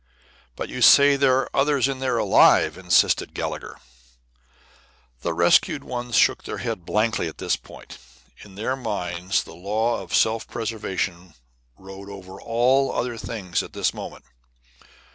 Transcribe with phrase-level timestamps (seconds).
[0.55, 3.77] "But you say there are others in there alive!" insisted Gallagher.
[5.19, 7.55] The rescued ones shook their heads blankly at this;
[8.43, 11.35] in their minds the law of self preservation
[11.77, 14.25] rode over all other things at this moment.